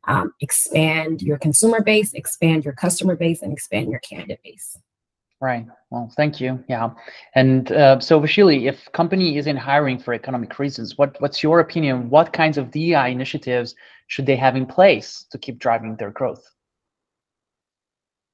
um, 0.06 0.34
expand 0.40 1.22
your 1.22 1.38
consumer 1.38 1.82
base, 1.82 2.14
expand 2.14 2.66
your 2.66 2.74
customer 2.74 3.16
base, 3.16 3.42
and 3.42 3.52
expand 3.52 3.90
your 3.90 4.00
candidate 4.00 4.42
base. 4.44 4.78
Right. 5.42 5.66
Well, 5.90 6.12
thank 6.18 6.42
you. 6.42 6.64
Yeah. 6.68 6.90
And 7.34 7.72
uh, 7.72 8.00
so, 8.00 8.20
Vaishali, 8.20 8.68
if 8.68 8.92
company 8.92 9.38
isn't 9.38 9.56
hiring 9.56 9.98
for 9.98 10.14
economic 10.14 10.60
reasons, 10.60 10.98
what 10.98 11.20
what's 11.22 11.42
your 11.42 11.62
opinion? 11.62 12.10
What 12.10 12.34
kinds 12.34 12.58
of 12.58 12.72
DEI 12.72 13.12
initiatives 13.12 13.74
should 14.08 14.26
they 14.26 14.36
have 14.36 14.58
in 14.58 14.66
place 14.66 15.26
to 15.32 15.38
keep 15.38 15.58
driving 15.58 15.96
their 15.96 16.12
growth? 16.12 16.44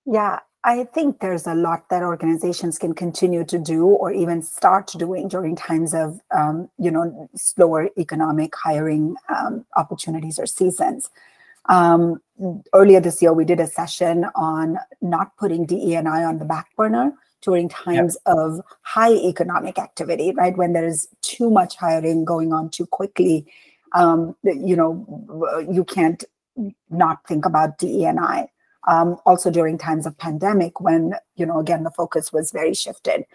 Yeah, 0.05 0.39
I 0.63 0.85
think 0.85 1.19
there's 1.19 1.45
a 1.45 1.53
lot 1.53 1.89
that 1.89 2.01
organizations 2.01 2.79
can 2.79 2.95
continue 2.95 3.45
to 3.45 3.59
do 3.59 3.85
or 3.85 4.11
even 4.11 4.41
start 4.41 4.87
doing 4.97 5.27
during 5.27 5.55
times 5.55 5.93
of, 5.93 6.19
um, 6.35 6.69
you 6.79 6.89
know, 6.89 7.29
slower 7.35 7.89
economic 7.99 8.55
hiring 8.55 9.15
um, 9.29 9.65
opportunities 9.75 10.39
or 10.39 10.47
seasons. 10.47 11.11
Um, 11.69 12.21
earlier 12.73 12.99
this 12.99 13.21
year, 13.21 13.33
we 13.33 13.45
did 13.45 13.59
a 13.59 13.67
session 13.67 14.25
on 14.35 14.77
not 15.01 15.35
putting 15.37 15.65
DE&I 15.65 16.23
on 16.23 16.39
the 16.39 16.45
back 16.45 16.75
burner 16.75 17.13
during 17.41 17.69
times 17.69 18.17
yep. 18.25 18.35
of 18.37 18.61
high 18.81 19.13
economic 19.13 19.77
activity, 19.77 20.31
right? 20.31 20.57
When 20.57 20.73
there 20.73 20.85
is 20.85 21.07
too 21.21 21.49
much 21.49 21.75
hiring 21.75 22.25
going 22.25 22.51
on 22.51 22.69
too 22.69 22.85
quickly, 22.87 23.45
um, 23.93 24.35
you 24.43 24.75
know, 24.75 25.65
you 25.71 25.83
can't 25.85 26.23
not 26.89 27.25
think 27.27 27.45
about 27.45 27.77
DE&I. 27.77 28.47
Um, 28.87 29.17
also 29.25 29.49
during 29.49 29.77
times 29.77 30.05
of 30.05 30.17
pandemic, 30.17 30.79
when 30.79 31.15
you 31.35 31.45
know, 31.45 31.59
again, 31.59 31.83
the 31.83 31.91
focus 31.91 32.31
was 32.31 32.51
very 32.51 32.73
shifted. 32.73 33.25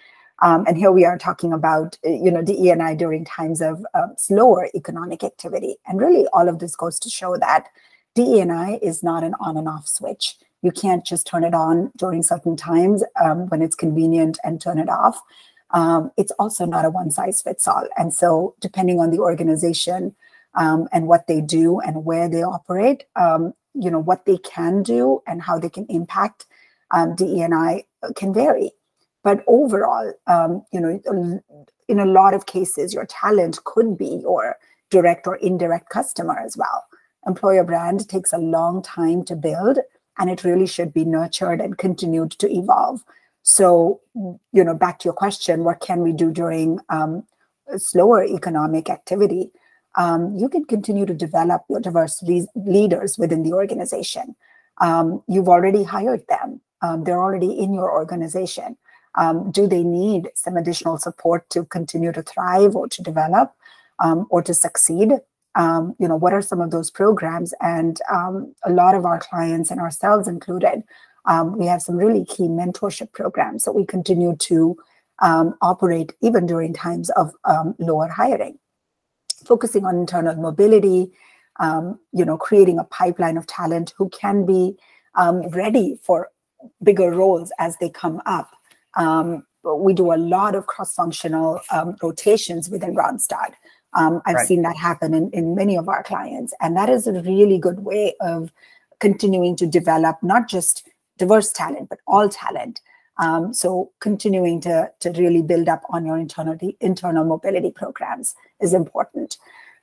Um, 0.43 0.65
and 0.67 0.77
here 0.77 0.93
we 0.93 1.05
are 1.05 1.19
talking 1.19 1.53
about, 1.53 1.99
you 2.03 2.31
know, 2.31 2.43
DE&I 2.43 2.95
during 2.95 3.25
times 3.25 3.61
of 3.61 3.85
uh, 3.95 4.09
slower 4.17 4.69
economic 4.75 5.23
activity. 5.23 5.77
And 5.87 6.01
really, 6.01 6.27
all 6.33 6.49
of 6.49 6.61
this 6.61 6.77
goes 6.77 6.99
to 7.01 7.11
show 7.11 7.37
that 7.37 7.69
DE&I 8.15 8.79
is 8.83 9.03
not 9.03 9.23
an 9.23 9.35
on 9.41 9.57
and 9.57 9.69
off 9.69 9.87
switch. 9.87 10.37
You 10.63 10.71
can't 10.71 11.05
just 11.05 11.27
turn 11.27 11.45
it 11.45 11.55
on 11.55 11.91
during 11.97 12.23
certain 12.23 12.57
times 12.57 13.03
um, 13.23 13.49
when 13.49 13.63
it's 13.63 13.75
convenient 13.75 14.39
and 14.45 14.61
turn 14.61 14.79
it 14.79 14.89
off. 14.89 15.21
Um, 15.71 16.11
it's 16.17 16.33
also 16.33 16.67
not 16.67 16.85
a 16.85 16.91
one 16.91 17.11
size 17.11 17.41
fits 17.41 17.69
all. 17.69 17.87
And 17.97 18.13
so, 18.13 18.55
depending 18.61 18.99
on 18.99 19.11
the 19.11 19.21
organization 19.21 20.15
um, 20.55 20.89
and 20.93 21.07
what 21.07 21.29
they 21.29 21.41
do 21.41 21.81
and 21.81 22.05
where 22.05 22.29
they 22.29 22.43
operate, 22.43 23.05
um, 23.15 23.55
you 23.75 23.91
know, 23.91 24.01
what 24.01 24.27
they 24.27 24.39
can 24.39 24.83
do 24.83 25.23
and 25.27 25.41
how 25.41 25.59
they 25.59 25.71
can 25.71 25.87
impact 25.87 26.47
um, 26.91 27.15
DE&I 27.15 27.85
can 28.17 28.35
vary. 28.35 28.73
But 29.23 29.45
overall, 29.47 30.13
um, 30.27 30.65
you 30.73 30.81
know, 30.81 31.43
in 31.89 31.99
a 32.01 32.07
lot 32.07 32.35
of 32.35 32.47
cases, 32.47 32.93
your 32.93 33.07
talent 33.07 33.63
could 33.65 33.97
be 33.97 34.21
your 34.23 34.57
direct 34.91 35.27
or 35.29 35.37
indirect 35.37 35.89
customer 35.89 36.37
as 36.39 36.57
well 36.57 36.85
employer 37.27 37.65
brand 37.65 38.09
takes 38.09 38.33
a 38.33 38.39
long 38.39 38.83
time 38.83 39.25
to 39.25 39.37
build 39.37 39.79
and 40.19 40.31
it 40.31 40.45
really 40.45 40.67
should 40.67 40.93
be 40.93 41.05
nurtured 41.05 41.61
and 41.61 41.79
continued 41.79 42.33
to 42.33 42.51
evolve. 42.51 43.05
So 43.43 44.01
you 44.15 44.65
know 44.65 44.75
back 44.75 44.99
to 45.01 45.05
your 45.07 45.15
question 45.15 45.65
what 45.65 45.81
can 45.81 46.01
we 46.01 46.13
do 46.13 46.31
during 46.31 46.81
um, 46.89 47.25
slower 47.77 48.25
economic 48.25 48.91
activity? 48.91 49.51
Um, 49.97 50.37
you 50.37 50.49
can 50.49 50.65
continue 50.65 51.07
to 51.07 51.15
develop 51.15 51.65
your 51.69 51.81
diverse 51.81 52.23
le- 52.23 52.47
leaders 52.55 53.19
within 53.19 53.43
the 53.43 53.53
organization. 53.53 54.37
Um, 54.81 55.23
you've 55.27 55.49
already 55.49 55.83
hired 55.83 56.27
them. 56.29 56.61
Um, 56.83 57.05
they're 57.05 57.21
already 57.21 57.53
in 57.59 57.75
your 57.75 57.93
organization. 57.93 58.77
Um, 59.17 59.51
do 59.51 59.67
they 59.67 59.83
need 59.83 60.31
some 60.35 60.57
additional 60.57 60.97
support 60.99 61.49
to 61.51 61.65
continue 61.65 62.13
to 62.13 62.23
thrive 62.23 62.77
or 62.77 62.89
to 62.89 63.03
develop 63.03 63.53
um, 63.99 64.27
or 64.31 64.43
to 64.43 64.55
succeed 64.55 65.13
um, 65.61 65.95
you 65.99 66.09
know 66.09 66.17
what 66.17 66.33
are 66.33 66.41
some 66.43 66.61
of 66.63 66.71
those 66.71 66.91
programs? 66.91 67.53
And 67.61 68.01
um, 68.11 68.55
a 68.65 68.73
lot 68.73 68.95
of 68.95 69.05
our 69.05 69.21
clients 69.21 69.71
and 69.71 69.81
ourselves 69.81 70.27
included 70.27 70.83
um, 71.27 71.59
we 71.59 71.67
have 71.67 71.83
some 71.83 71.97
really 71.97 72.25
key 72.25 72.45
mentorship 72.45 73.13
programs 73.13 73.65
that 73.65 73.75
we 73.75 73.85
continue 73.85 74.35
to 74.37 74.77
um, 75.21 75.55
operate 75.61 76.15
even 76.23 76.47
during 76.47 76.73
times 76.73 77.11
of 77.11 77.35
um, 77.45 77.75
lower 77.79 78.09
hiring. 78.09 78.59
Focusing 79.45 79.85
on 79.85 79.97
internal 79.97 80.35
mobility 80.35 81.13
um, 81.59 81.99
you 82.13 82.25
know 82.25 82.39
creating 82.39 82.79
a 82.79 82.85
pipeline 82.85 83.37
of 83.37 83.47
talent 83.47 83.93
who 83.99 84.09
can 84.09 84.47
be 84.47 84.77
ready 85.51 85.99
for 86.03 86.29
bigger 86.83 87.11
roles 87.11 87.53
as 87.59 87.77
they 87.79 87.91
come 87.91 88.23
up. 88.25 88.51
We 89.63 89.93
do 89.93 90.15
a 90.15 90.17
lot 90.17 90.55
of 90.55 90.67
cross-functional 90.67 91.61
rotations 92.03 92.71
within 92.71 92.95
randstad 92.95 93.53
um, 93.95 94.23
I've 94.25 94.37
right. 94.37 94.47
seen 94.47 94.63
that 94.63 94.77
happen 94.77 95.15
in, 95.15 95.31
in 95.31 95.55
many 95.55 95.77
of 95.77 95.89
our 95.89 96.03
clients. 96.03 96.55
And 96.61 96.77
that 96.77 96.89
is 96.89 97.07
a 97.07 97.13
really 97.23 97.59
good 97.59 97.81
way 97.81 98.15
of 98.21 98.53
continuing 99.01 99.57
to 99.57 99.67
develop 99.67 100.19
not 100.23 100.49
just 100.49 100.89
diverse 101.19 101.53
talent, 101.53 101.89
but 101.89 101.99
all 102.07 102.29
talent. 102.29 102.81
Um, 103.19 103.53
so 103.53 103.91
continuing 104.01 104.61
to, 104.63 104.91
to 105.01 105.11
really 105.11 105.43
build 105.43 105.69
up 105.69 105.83
on 105.91 106.07
your 106.07 106.17
internal, 106.17 106.57
internal 106.81 107.25
mobility 107.25 107.71
programs 107.71 108.35
is 108.61 108.73
important. 108.73 109.37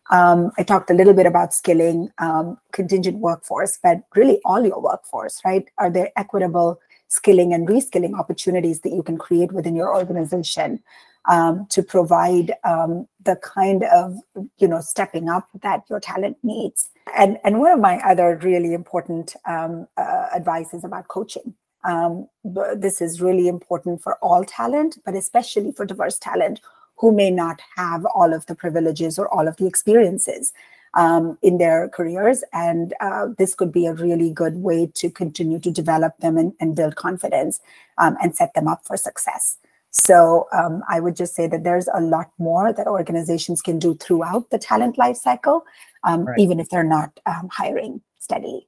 Um, 0.09 0.51
I 0.57 0.63
talked 0.63 0.89
a 0.89 0.93
little 0.93 1.13
bit 1.13 1.25
about 1.25 1.53
skilling 1.53 2.09
um, 2.17 2.57
contingent 2.71 3.17
workforce, 3.17 3.77
but 3.81 4.03
really 4.15 4.39
all 4.45 4.65
your 4.65 4.81
workforce, 4.81 5.41
right? 5.45 5.67
Are 5.77 5.89
there 5.89 6.11
equitable 6.15 6.79
skilling 7.09 7.53
and 7.53 7.67
reskilling 7.67 8.17
opportunities 8.17 8.81
that 8.81 8.93
you 8.93 9.03
can 9.03 9.17
create 9.17 9.51
within 9.51 9.75
your 9.75 9.93
organization? 9.93 10.81
Um, 11.27 11.67
to 11.69 11.83
provide 11.83 12.53
um, 12.63 13.07
the 13.23 13.35
kind 13.37 13.83
of 13.83 14.17
you 14.57 14.67
know 14.67 14.81
stepping 14.81 15.29
up 15.29 15.47
that 15.61 15.83
your 15.89 15.99
talent 15.99 16.37
needs. 16.43 16.89
And 17.17 17.37
and 17.43 17.59
one 17.59 17.71
of 17.71 17.79
my 17.79 17.97
other 17.99 18.37
really 18.41 18.73
important 18.73 19.35
um, 19.45 19.87
uh, 19.97 20.27
advice 20.33 20.73
is 20.73 20.83
about 20.83 21.07
coaching. 21.07 21.53
Um, 21.83 22.27
this 22.43 23.01
is 23.01 23.21
really 23.21 23.47
important 23.47 24.01
for 24.01 24.15
all 24.15 24.43
talent, 24.43 24.97
but 25.05 25.15
especially 25.15 25.71
for 25.71 25.85
diverse 25.85 26.17
talent 26.17 26.59
who 26.97 27.11
may 27.11 27.29
not 27.29 27.61
have 27.75 28.05
all 28.13 28.33
of 28.33 28.45
the 28.47 28.55
privileges 28.55 29.19
or 29.19 29.31
all 29.33 29.47
of 29.47 29.55
the 29.57 29.67
experiences 29.67 30.51
um, 30.95 31.37
in 31.41 31.59
their 31.59 31.87
careers. 31.89 32.43
And 32.51 32.93
uh, 32.99 33.27
this 33.37 33.53
could 33.53 33.71
be 33.71 33.85
a 33.85 33.93
really 33.93 34.31
good 34.31 34.55
way 34.55 34.87
to 34.95 35.09
continue 35.09 35.59
to 35.59 35.71
develop 35.71 36.17
them 36.17 36.37
and, 36.37 36.53
and 36.59 36.75
build 36.75 36.95
confidence 36.95 37.59
um, 37.99 38.17
and 38.21 38.35
set 38.35 38.53
them 38.53 38.67
up 38.67 38.85
for 38.85 38.97
success. 38.97 39.57
So 39.91 40.47
um, 40.53 40.83
I 40.89 40.99
would 40.99 41.15
just 41.15 41.35
say 41.35 41.47
that 41.47 41.63
there's 41.63 41.87
a 41.93 42.01
lot 42.01 42.31
more 42.37 42.73
that 42.73 42.87
organizations 42.87 43.61
can 43.61 43.79
do 43.79 43.95
throughout 43.95 44.49
the 44.49 44.59
talent 44.59 44.97
lifecycle, 44.97 45.61
um, 46.03 46.25
right. 46.25 46.39
even 46.39 46.59
if 46.59 46.69
they're 46.69 46.83
not 46.83 47.19
um, 47.25 47.49
hiring 47.51 48.01
steadily. 48.19 48.67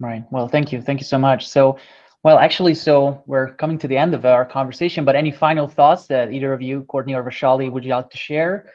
Right. 0.00 0.24
Well, 0.30 0.48
thank 0.48 0.72
you. 0.72 0.82
Thank 0.82 1.00
you 1.00 1.06
so 1.06 1.18
much. 1.18 1.48
So, 1.48 1.78
well, 2.24 2.38
actually, 2.38 2.74
so 2.74 3.22
we're 3.26 3.54
coming 3.54 3.78
to 3.78 3.88
the 3.88 3.96
end 3.96 4.14
of 4.14 4.24
our 4.24 4.44
conversation, 4.44 5.04
but 5.04 5.14
any 5.14 5.30
final 5.30 5.68
thoughts 5.68 6.06
that 6.08 6.32
either 6.32 6.52
of 6.52 6.60
you, 6.60 6.82
Courtney 6.84 7.14
or 7.14 7.22
Vaishali, 7.22 7.70
would 7.70 7.84
you 7.84 7.94
like 7.94 8.10
to 8.10 8.16
share 8.16 8.70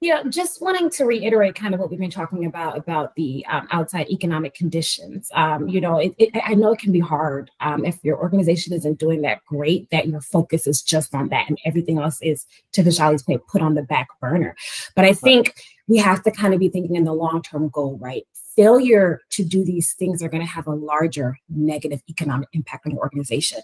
yeah, 0.00 0.22
just 0.30 0.62
wanting 0.62 0.88
to 0.90 1.04
reiterate 1.04 1.54
kind 1.54 1.74
of 1.74 1.80
what 1.80 1.90
we've 1.90 2.00
been 2.00 2.10
talking 2.10 2.46
about 2.46 2.78
about 2.78 3.14
the 3.16 3.44
um, 3.50 3.68
outside 3.70 4.08
economic 4.08 4.54
conditions. 4.54 5.30
Um, 5.34 5.68
you 5.68 5.78
know, 5.78 5.98
it, 5.98 6.14
it, 6.16 6.30
I 6.42 6.54
know 6.54 6.72
it 6.72 6.78
can 6.78 6.90
be 6.90 7.00
hard 7.00 7.50
um, 7.60 7.84
if 7.84 8.02
your 8.02 8.16
organization 8.16 8.72
isn't 8.72 8.98
doing 8.98 9.20
that 9.22 9.44
great, 9.44 9.90
that 9.90 10.08
your 10.08 10.22
focus 10.22 10.66
is 10.66 10.80
just 10.80 11.14
on 11.14 11.28
that 11.28 11.50
and 11.50 11.58
everything 11.66 11.98
else 11.98 12.18
is, 12.22 12.46
to 12.72 12.82
Vaishali's 12.82 13.22
point, 13.22 13.46
put 13.46 13.60
on 13.60 13.74
the 13.74 13.82
back 13.82 14.08
burner. 14.22 14.56
But 14.96 15.04
I 15.04 15.12
think 15.12 15.54
we 15.86 15.98
have 15.98 16.22
to 16.22 16.30
kind 16.30 16.54
of 16.54 16.60
be 16.60 16.70
thinking 16.70 16.96
in 16.96 17.04
the 17.04 17.12
long 17.12 17.42
term 17.42 17.68
goal, 17.68 17.98
right? 18.00 18.26
Failure 18.60 19.22
to 19.30 19.42
do 19.42 19.64
these 19.64 19.94
things 19.94 20.22
are 20.22 20.28
going 20.28 20.42
to 20.42 20.46
have 20.46 20.66
a 20.66 20.74
larger 20.74 21.38
negative 21.48 22.02
economic 22.10 22.46
impact 22.52 22.84
on 22.84 22.92
your 22.92 23.00
organization. 23.00 23.58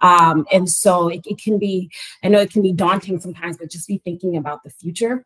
Um, 0.00 0.46
and 0.50 0.70
so 0.70 1.08
it, 1.08 1.20
it, 1.26 1.38
can 1.38 1.58
be, 1.58 1.90
I 2.24 2.28
know 2.28 2.40
it 2.40 2.50
can 2.50 2.62
be 2.62 2.72
daunting 2.72 3.20
sometimes, 3.20 3.58
but 3.58 3.70
just 3.70 3.86
be 3.86 3.98
thinking 3.98 4.38
about 4.38 4.62
the 4.62 4.70
future 4.70 5.22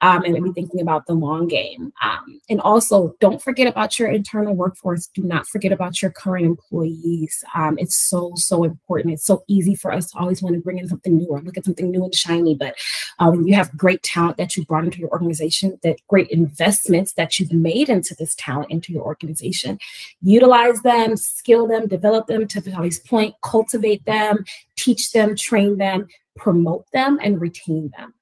um, 0.00 0.24
and 0.24 0.42
be 0.42 0.52
thinking 0.52 0.80
about 0.80 1.04
the 1.06 1.12
long 1.12 1.48
game. 1.48 1.92
Um, 2.02 2.40
and 2.48 2.62
also, 2.62 3.14
don't 3.20 3.42
forget 3.42 3.66
about 3.66 3.98
your 3.98 4.08
internal 4.08 4.54
workforce. 4.54 5.06
Do 5.08 5.22
not 5.22 5.46
forget 5.46 5.72
about 5.72 6.00
your 6.00 6.10
current 6.10 6.46
employees. 6.46 7.44
Um, 7.54 7.76
it's 7.78 7.96
so, 7.96 8.32
so 8.36 8.64
important. 8.64 9.12
It's 9.12 9.26
so 9.26 9.44
easy 9.48 9.74
for 9.74 9.92
us 9.92 10.10
to 10.12 10.18
always 10.18 10.40
want 10.40 10.54
to 10.54 10.62
bring 10.62 10.78
in 10.78 10.88
something 10.88 11.14
new 11.14 11.26
or 11.26 11.42
look 11.42 11.58
at 11.58 11.66
something 11.66 11.90
new 11.90 12.04
and 12.04 12.14
shiny. 12.14 12.54
But 12.54 12.76
um, 13.18 13.46
you 13.46 13.54
have 13.54 13.76
great 13.76 14.02
talent 14.02 14.38
that 14.38 14.56
you 14.56 14.64
brought 14.64 14.84
into 14.84 14.98
your 14.98 15.10
organization, 15.10 15.78
that 15.82 15.98
great 16.08 16.28
investments 16.30 17.12
that 17.14 17.38
you've 17.38 17.52
made 17.52 17.90
into 17.90 18.14
this 18.18 18.34
talent 18.36 18.61
talent 18.62 18.72
into 18.72 18.92
your 18.92 19.02
organization. 19.02 19.78
Utilize 20.22 20.82
them, 20.82 21.16
skill 21.16 21.66
them, 21.66 21.86
develop 21.88 22.26
them 22.26 22.46
to 22.48 22.60
Vaishali's 22.60 23.00
point, 23.00 23.34
cultivate 23.42 24.04
them, 24.04 24.44
teach 24.76 25.12
them, 25.12 25.36
train 25.36 25.78
them, 25.78 26.06
promote 26.36 26.90
them, 26.92 27.18
and 27.22 27.40
retain 27.40 27.90
them. 27.96 28.14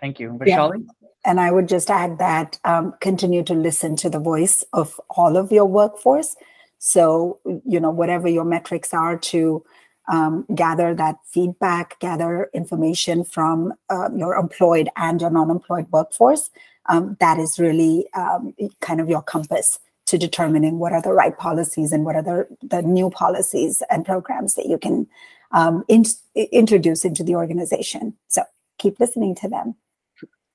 Thank 0.00 0.18
you. 0.20 0.30
Vaishali? 0.30 0.84
Yeah. 0.84 1.08
And 1.26 1.38
I 1.38 1.50
would 1.50 1.68
just 1.68 1.90
add 1.90 2.18
that 2.18 2.58
um, 2.64 2.94
continue 3.00 3.42
to 3.44 3.52
listen 3.52 3.94
to 3.96 4.08
the 4.08 4.18
voice 4.18 4.64
of 4.72 4.98
all 5.10 5.36
of 5.36 5.52
your 5.52 5.66
workforce. 5.66 6.34
So, 6.78 7.38
you 7.66 7.78
know, 7.78 7.90
whatever 7.90 8.26
your 8.26 8.46
metrics 8.46 8.94
are 8.94 9.18
to 9.18 9.62
um, 10.10 10.46
gather 10.54 10.94
that 10.94 11.16
feedback, 11.26 12.00
gather 12.00 12.48
information 12.54 13.22
from 13.22 13.74
uh, 13.90 14.08
your 14.16 14.34
employed 14.34 14.88
and 14.96 15.20
your 15.20 15.30
non-employed 15.30 15.88
workforce, 15.92 16.48
um, 16.88 17.16
that 17.20 17.38
is 17.38 17.58
really 17.58 18.06
um, 18.14 18.54
kind 18.80 19.00
of 19.00 19.08
your 19.08 19.22
compass 19.22 19.78
to 20.06 20.18
determining 20.18 20.78
what 20.78 20.92
are 20.92 21.02
the 21.02 21.12
right 21.12 21.38
policies 21.38 21.92
and 21.92 22.04
what 22.04 22.16
are 22.16 22.22
the, 22.22 22.46
the 22.62 22.82
new 22.82 23.10
policies 23.10 23.82
and 23.90 24.04
programs 24.04 24.54
that 24.54 24.66
you 24.66 24.76
can 24.76 25.06
um, 25.52 25.84
in, 25.88 26.04
introduce 26.34 27.04
into 27.04 27.22
the 27.22 27.36
organization. 27.36 28.16
So 28.28 28.42
keep 28.78 28.98
listening 28.98 29.34
to 29.36 29.48
them. 29.48 29.76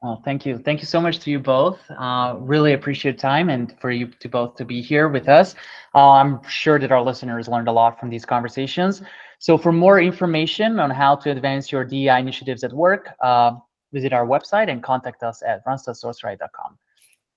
Well, 0.02 0.22
thank 0.24 0.46
you. 0.46 0.58
Thank 0.60 0.82
you 0.82 0.86
so 0.86 1.02
much 1.02 1.20
to 1.20 1.32
you 1.32 1.40
both. 1.40 1.80
Uh, 1.90 2.36
really 2.38 2.74
appreciate 2.74 3.18
time 3.18 3.50
and 3.50 3.74
for 3.80 3.90
you 3.90 4.08
to 4.20 4.30
both 4.30 4.56
to 4.58 4.66
be 4.66 4.82
here 4.82 5.08
with 5.08 5.28
us. 5.30 5.56
Uh, 5.96 6.12
I'm 6.12 6.44
sure 6.48 6.78
that 6.78 6.92
our 6.92 7.02
listeners 7.02 7.48
learned 7.48 7.70
a 7.70 7.72
lot 7.72 8.00
from 8.00 8.10
these 8.10 8.26
conversations. 8.26 9.02
So 9.40 9.58
for 9.58 9.72
more 9.72 10.00
information 10.00 10.80
on 10.80 10.92
how 10.92 11.16
to 11.16 11.32
advance 11.32 11.72
your 11.72 11.86
DEI 11.86 12.20
initiatives 12.20 12.64
at 12.64 12.74
work, 12.74 13.10
uh, 13.22 13.54
visit 13.96 14.14
our 14.14 14.28
website 14.28 14.70
and 14.70 14.84
contact 14.84 15.24
us 15.24 15.42
at 15.42 15.66
randstadsourceright.com. 15.66 16.78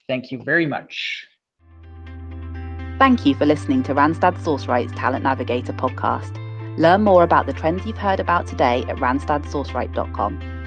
Thank 0.09 0.33
you 0.33 0.43
very 0.43 0.67
much. 0.67 1.27
Thank 2.99 3.25
you 3.25 3.35
for 3.37 3.47
listening 3.47 3.85
to 3.85 3.95
Randstad 3.95 4.39
Sourceright's 4.43 4.93
Talent 4.97 5.23
Navigator 5.23 5.73
podcast. 5.73 6.37
Learn 6.77 7.03
more 7.05 7.23
about 7.23 7.47
the 7.47 7.53
trends 7.53 7.87
you've 7.87 7.97
heard 7.97 8.19
about 8.19 8.49
today 8.49 8.85
at 8.89 8.97
randstadsourceright.com. 8.97 10.58